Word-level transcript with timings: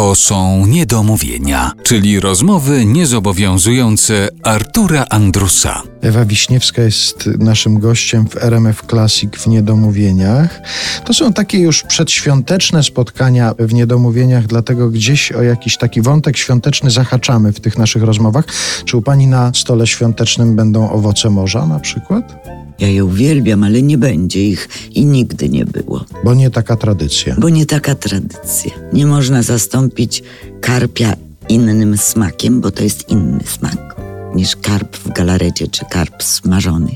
To 0.00 0.14
są 0.14 0.66
niedomówienia, 0.66 1.72
czyli 1.82 2.20
rozmowy 2.20 2.84
niezobowiązujące 2.84 4.28
Artura 4.42 5.04
Andrusa. 5.10 5.82
Ewa 6.02 6.24
Wiśniewska 6.24 6.82
jest 6.82 7.26
naszym 7.38 7.78
gościem 7.78 8.28
w 8.28 8.36
RMF 8.36 8.82
Classic 8.90 9.36
w 9.36 9.46
Niedomówieniach. 9.46 10.60
To 11.04 11.14
są 11.14 11.32
takie 11.32 11.58
już 11.58 11.82
przedświąteczne 11.82 12.82
spotkania 12.82 13.54
w 13.58 13.74
Niedomówieniach, 13.74 14.46
dlatego 14.46 14.90
gdzieś 14.90 15.32
o 15.32 15.42
jakiś 15.42 15.76
taki 15.76 16.02
wątek 16.02 16.36
świąteczny 16.36 16.90
zahaczamy 16.90 17.52
w 17.52 17.60
tych 17.60 17.78
naszych 17.78 18.02
rozmowach. 18.02 18.44
Czy 18.84 18.96
u 18.96 19.02
Pani 19.02 19.26
na 19.26 19.52
stole 19.54 19.86
świątecznym 19.86 20.56
będą 20.56 20.90
owoce 20.90 21.30
morza 21.30 21.66
na 21.66 21.80
przykład? 21.80 22.46
Ja 22.80 22.88
je 22.88 23.04
uwielbiam, 23.04 23.64
ale 23.64 23.82
nie 23.82 23.98
będzie 23.98 24.44
ich 24.44 24.68
i 24.90 25.04
nigdy 25.06 25.48
nie 25.48 25.64
było. 25.64 26.04
Bo 26.24 26.34
nie 26.34 26.50
taka 26.50 26.76
tradycja. 26.76 27.36
Bo 27.38 27.48
nie 27.48 27.66
taka 27.66 27.94
tradycja. 27.94 28.70
Nie 28.92 29.06
można 29.06 29.42
zastąpić 29.42 30.22
karpia 30.60 31.16
innym 31.48 31.98
smakiem, 31.98 32.60
bo 32.60 32.70
to 32.70 32.82
jest 32.82 33.08
inny 33.08 33.40
smak 33.44 33.96
niż 34.34 34.56
karp 34.56 34.96
w 34.96 35.12
galarecie 35.12 35.68
czy 35.68 35.84
karp 35.84 36.22
smażony. 36.22 36.90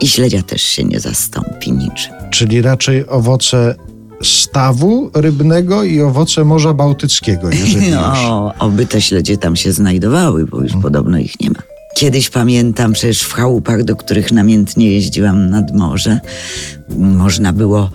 I 0.00 0.08
śledzia 0.08 0.42
też 0.42 0.62
się 0.62 0.84
nie 0.84 1.00
zastąpi 1.00 1.72
niczym. 1.72 2.12
Czyli 2.30 2.62
raczej 2.62 3.08
owoce 3.08 3.74
stawu 4.22 5.10
rybnego 5.14 5.84
i 5.84 6.00
owoce 6.00 6.44
Morza 6.44 6.74
Bałtyckiego, 6.74 7.50
jeżeli 7.50 7.86
już. 7.90 7.94
No, 7.94 8.52
oby 8.58 8.86
te 8.86 9.00
śledzie 9.00 9.38
tam 9.38 9.56
się 9.56 9.72
znajdowały, 9.72 10.46
bo 10.46 10.62
już 10.62 10.72
podobno 10.82 11.18
ich 11.18 11.40
nie 11.40 11.50
ma. 11.50 11.62
Kiedyś 11.96 12.30
pamiętam 12.30 12.92
przecież 12.92 13.22
w 13.22 13.32
chałupach, 13.32 13.84
do 13.84 13.96
których 13.96 14.32
namiętnie 14.32 14.92
jeździłam 14.92 15.50
nad 15.50 15.74
morze, 15.74 16.20
można 16.98 17.52
było 17.52 17.90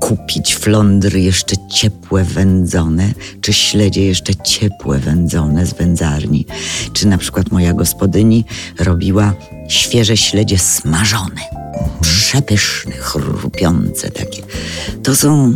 kupić 0.00 0.54
flądry 0.54 1.20
jeszcze 1.20 1.56
ciepłe 1.74 2.24
wędzone, 2.24 3.12
czy 3.40 3.52
śledzie 3.52 4.06
jeszcze 4.06 4.34
ciepłe 4.34 4.98
wędzone 4.98 5.66
z 5.66 5.74
wędzarni. 5.74 6.46
Czy 6.92 7.06
na 7.06 7.18
przykład 7.18 7.50
moja 7.50 7.72
gospodyni 7.72 8.44
robiła 8.78 9.34
świeże 9.68 10.16
śledzie 10.16 10.58
smażone, 10.58 11.40
przepyszne, 12.00 12.92
chrupiące 12.92 14.10
takie. 14.10 14.42
To 15.02 15.16
są 15.16 15.54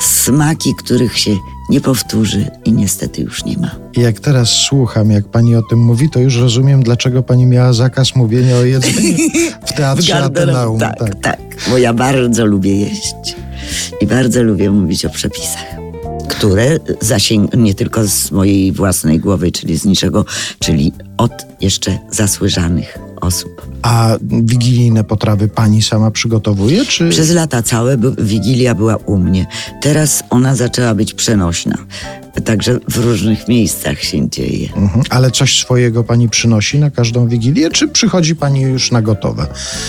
smaki, 0.00 0.74
których 0.84 1.18
się 1.18 1.36
nie 1.70 1.80
powtórzy 1.80 2.50
i 2.64 2.72
niestety 2.72 3.22
już 3.22 3.44
nie 3.44 3.56
ma. 3.58 3.70
Jak 3.96 4.20
teraz 4.20 4.48
słucham, 4.50 5.10
jak 5.10 5.28
pani 5.28 5.56
o 5.56 5.62
tym 5.62 5.78
mówi, 5.78 6.10
to 6.10 6.20
już 6.20 6.36
rozumiem, 6.36 6.82
dlaczego 6.82 7.22
pani 7.22 7.46
miała 7.46 7.72
zakaz 7.72 8.16
mówienia 8.16 8.56
o 8.56 8.64
jedzeniu 8.64 9.16
w 9.66 9.72
teatrze 9.72 10.12
garderob- 10.12 10.24
Ateneum. 10.24 10.78
Tak, 10.78 11.14
tak, 11.22 11.40
bo 11.70 11.78
ja 11.78 11.92
bardzo 11.92 12.46
lubię 12.46 12.76
jeść 12.76 13.14
i 14.00 14.06
bardzo 14.06 14.42
lubię 14.42 14.70
mówić 14.70 15.04
o 15.04 15.10
przepisach, 15.10 15.66
które 16.28 16.78
zasięgną 17.00 17.60
nie 17.62 17.74
tylko 17.74 18.06
z 18.08 18.30
mojej 18.30 18.72
własnej 18.72 19.20
głowy, 19.20 19.52
czyli 19.52 19.78
z 19.78 19.84
niczego, 19.84 20.24
czyli 20.58 20.92
od 21.16 21.32
jeszcze 21.60 21.98
zasłyżanych 22.10 22.98
osób. 23.26 23.66
A 23.82 24.16
wigilijne 24.22 25.04
potrawy 25.04 25.48
pani 25.48 25.82
sama 25.82 26.10
przygotowuje, 26.10 26.84
czy... 26.84 27.08
Przez 27.08 27.30
lata 27.30 27.62
całe 27.62 27.96
Wigilia 28.18 28.74
była 28.74 28.96
u 28.96 29.18
mnie. 29.18 29.46
Teraz 29.82 30.22
ona 30.30 30.56
zaczęła 30.56 30.94
być 30.94 31.14
przenośna. 31.14 31.78
Także 32.44 32.78
w 32.88 32.96
różnych 32.96 33.48
miejscach 33.48 34.02
się 34.02 34.30
dzieje. 34.30 34.68
Mhm. 34.76 35.02
Ale 35.10 35.30
coś 35.30 35.60
swojego 35.60 36.04
pani 36.04 36.28
przynosi 36.28 36.78
na 36.78 36.90
każdą 36.90 37.28
wigilię, 37.28 37.70
czy 37.70 37.88
przychodzi 37.88 38.36
pani 38.36 38.60
już 38.60 38.90
na 38.90 39.02
gotowe? 39.02 39.46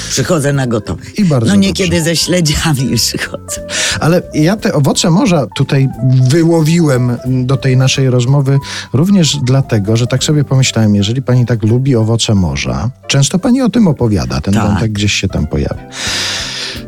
Przychodzę 0.10 0.54
na 0.54 0.68
gotowe. 0.68 1.04
I 1.18 1.26
bardzo 1.26 1.48
no 1.48 1.54
dobrze. 1.54 1.68
niekiedy 1.68 2.02
ze 2.02 2.16
śledziami 2.16 2.96
przychodzę. 2.98 3.68
Ale 4.08 4.22
ja 4.34 4.58
te 4.58 4.74
owoce 4.74 5.10
morza 5.10 5.48
tutaj 5.56 5.90
wyłowiłem 6.30 7.18
do 7.26 7.58
tej 7.58 7.78
naszej 7.78 8.10
rozmowy 8.10 8.60
również 8.94 9.38
dlatego, 9.38 9.98
że 9.98 10.08
tak 10.08 10.24
sobie 10.24 10.44
pomyślałem, 10.44 10.96
jeżeli 10.96 11.22
pani 11.22 11.46
tak 11.46 11.64
lubi 11.64 11.96
owoce 11.96 12.36
morza, 12.36 12.90
często 13.08 13.40
pani 13.40 13.62
o 13.62 13.70
tym 13.70 13.88
opowiada, 13.88 14.42
ten 14.42 14.54
Tak. 14.54 14.68
wątek 14.68 14.92
gdzieś 14.92 15.14
się 15.14 15.28
tam 15.28 15.48
pojawia. 15.48 15.84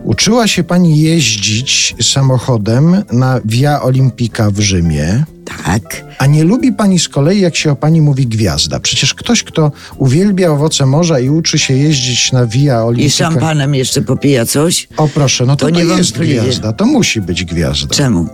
Uczyła 0.04 0.48
się 0.48 0.64
pani 0.64 1.00
jeździć 1.00 1.96
samochodem 2.02 3.04
na 3.12 3.40
Via 3.46 3.82
Olimpica 3.82 4.52
w 4.52 4.60
Rzymie. 4.60 5.24
Tak. 5.66 6.06
A 6.18 6.25
nie 6.25 6.44
lubi 6.44 6.72
pani 6.74 7.00
z 7.00 7.09
kolei, 7.09 7.40
jak 7.40 7.56
się 7.56 7.72
o 7.72 7.75
pani 7.75 8.02
mówi 8.02 8.28
gwiazda. 8.28 8.80
Przecież 8.80 9.14
ktoś, 9.14 9.44
kto 9.44 9.72
uwielbia 9.97 10.52
owoce 10.52 10.86
morza 10.86 11.20
i 11.20 11.30
uczy 11.30 11.59
się 11.59 11.74
jeździć 11.74 12.31
na 12.31 12.46
Via 12.46 12.80
I 12.80 12.84
Olimpica. 12.84 13.18
szampanem 13.18 13.75
jeszcze 13.75 14.02
popija 14.02 14.46
coś? 14.46 14.88
O 14.98 15.08
proszę, 15.08 15.46
no 15.46 15.56
to, 15.56 15.66
To 15.68 15.72
to, 15.74 15.80
jest 15.80 16.18
gwiazda, 16.18 16.74
to 16.74 16.86
musi 16.86 17.22
być 17.22 17.46
gwiazda. 17.46 17.96
Czemu? 17.96 18.28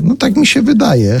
No 0.00 0.16
tak 0.16 0.36
mi 0.36 0.46
się 0.46 0.62
wydaje. 0.62 1.20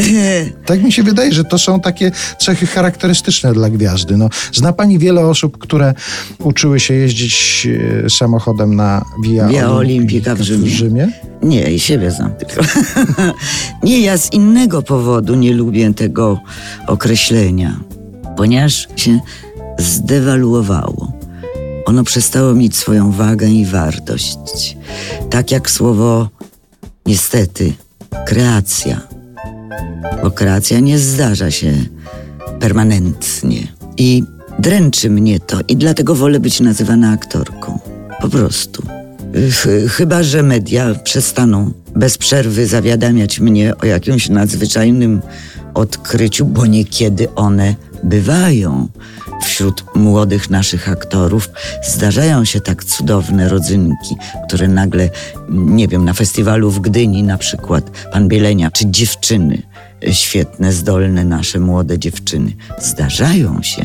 tak 0.66 0.82
mi 0.82 0.92
się 0.92 1.02
wydaje, 1.02 1.32
że 1.32 1.44
to 1.44 1.58
są 1.58 1.80
takie 1.80 2.12
cechy 2.38 2.66
charakterystyczne 2.66 3.52
dla 3.52 3.70
gwiazdy. 3.70 4.16
No, 4.16 4.28
zna 4.52 4.72
pani 4.72 4.98
wiele 4.98 5.26
osób, 5.26 5.58
które 5.58 5.94
uczyły 6.38 6.80
się 6.80 6.94
jeździć 6.94 7.68
e, 8.04 8.10
samochodem 8.10 8.76
na 8.76 9.04
Via, 9.24 9.48
Via 9.48 9.70
Olimpica 9.72 10.34
w 10.34 10.40
Rzymie. 10.40 10.66
w 10.66 10.68
Rzymie? 10.68 11.08
Nie, 11.42 11.72
i 11.72 11.80
siebie 11.80 12.10
znam 12.10 12.34
tylko. 12.34 12.62
nie, 13.82 14.00
ja 14.00 14.18
z 14.18 14.32
innego 14.32 14.82
powodu 14.82 15.34
nie 15.34 15.54
lubię 15.54 15.94
tego 15.94 16.40
określenia, 16.86 17.80
ponieważ 18.36 18.88
się 18.96 19.20
zdewaluowało. 19.78 21.12
Ono 21.86 22.04
przestało 22.04 22.54
mieć 22.54 22.76
swoją 22.76 23.12
wagę 23.12 23.48
i 23.48 23.66
wartość. 23.66 24.76
Tak 25.30 25.50
jak 25.50 25.70
słowo, 25.70 26.28
niestety, 27.06 27.72
kreacja. 28.26 29.00
Bo 30.22 30.30
kreacja 30.30 30.80
nie 30.80 30.98
zdarza 30.98 31.50
się 31.50 31.72
permanentnie. 32.60 33.68
I 33.96 34.24
dręczy 34.58 35.10
mnie 35.10 35.40
to, 35.40 35.58
i 35.68 35.76
dlatego 35.76 36.14
wolę 36.14 36.40
być 36.40 36.60
nazywana 36.60 37.10
aktorką. 37.10 37.78
Po 38.20 38.28
prostu. 38.28 38.82
Ch- 39.34 39.90
chyba, 39.92 40.22
że 40.22 40.42
media 40.42 40.94
przestaną 41.04 41.72
bez 41.96 42.18
przerwy 42.18 42.66
zawiadamiać 42.66 43.40
mnie 43.40 43.76
o 43.76 43.86
jakimś 43.86 44.28
nadzwyczajnym 44.28 45.22
odkryciu, 45.74 46.44
bo 46.44 46.66
niekiedy 46.66 47.34
one 47.34 47.74
bywają. 48.04 48.88
Wśród 49.42 49.84
młodych 49.94 50.50
naszych 50.50 50.88
aktorów 50.88 51.50
zdarzają 51.88 52.44
się 52.44 52.60
tak 52.60 52.84
cudowne 52.84 53.48
rodzynki, 53.48 54.16
które 54.48 54.68
nagle, 54.68 55.10
nie 55.50 55.88
wiem, 55.88 56.04
na 56.04 56.12
festiwalu 56.12 56.70
w 56.70 56.80
Gdyni 56.80 57.22
na 57.22 57.38
przykład, 57.38 57.90
pan 58.12 58.28
Bielenia, 58.28 58.70
czy 58.70 58.90
dziewczyny, 58.90 59.62
świetne, 60.10 60.72
zdolne 60.72 61.24
nasze 61.24 61.60
młode 61.60 61.98
dziewczyny, 61.98 62.52
zdarzają 62.78 63.62
się 63.62 63.84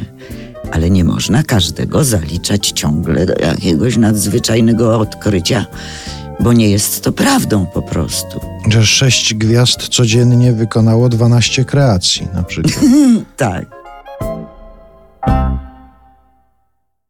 ale 0.71 0.89
nie 0.89 1.03
można 1.03 1.43
każdego 1.43 2.03
zaliczać 2.03 2.71
ciągle 2.71 3.25
do 3.25 3.33
jakiegoś 3.33 3.97
nadzwyczajnego 3.97 4.99
odkrycia, 4.99 5.65
bo 6.39 6.53
nie 6.53 6.69
jest 6.69 7.03
to 7.03 7.11
prawdą 7.11 7.65
po 7.65 7.81
prostu. 7.81 8.39
Że 8.69 8.85
sześć 8.85 9.33
gwiazd 9.33 9.87
codziennie 9.89 10.53
wykonało 10.53 11.09
12 11.09 11.65
kreacji 11.65 12.27
na 12.33 12.43
przykład. 12.43 12.79
Tak. 13.37 13.74